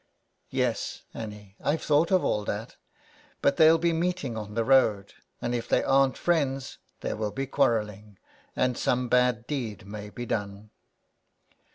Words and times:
''*'Yes, 0.49 1.03
Annie, 1.13 1.55
I've 1.63 1.83
thought 1.83 2.09
of 2.09 2.23
all 2.23 2.43
that; 2.45 2.75
but 3.39 3.57
they'll 3.57 3.77
be 3.77 3.93
meeting 3.93 4.35
on 4.35 4.55
the 4.55 4.63
road, 4.65 5.13
and, 5.39 5.53
if 5.53 5.69
they 5.69 5.83
aren't 5.83 6.17
friends, 6.17 6.79
there 7.01 7.15
will 7.15 7.29
be 7.29 7.45
quarrelling, 7.45 8.17
and 8.55 8.79
some 8.79 9.09
bad 9.09 9.45
deed 9.45 9.85
may 9.85 10.09
be 10.09 10.25
done." 10.25 10.71